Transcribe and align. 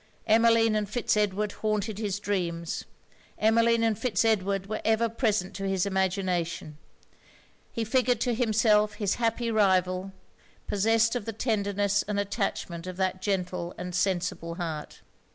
Emmeline 0.25 0.75
and 0.75 0.89
Fitz 0.89 1.15
Edward 1.15 1.51
haunted 1.51 1.99
his 1.99 2.19
dreams; 2.19 2.85
Emmeline 3.37 3.83
and 3.83 3.99
Fitz 3.99 4.25
Edward 4.25 4.65
were 4.65 4.81
ever 4.83 5.07
present 5.07 5.53
to 5.53 5.69
his 5.69 5.85
imagination; 5.85 6.79
he 7.71 7.83
figured 7.83 8.19
to 8.19 8.33
himself 8.33 8.93
his 8.95 9.13
happy 9.21 9.51
rival 9.51 10.11
possessed 10.65 11.15
of 11.15 11.25
the 11.25 11.31
tenderness 11.33 12.01
and 12.07 12.19
attachment 12.19 12.87
of 12.87 12.97
that 12.97 13.21
gentle 13.21 13.75
and 13.77 13.93
sensible 13.93 14.55
heart. 14.55 15.01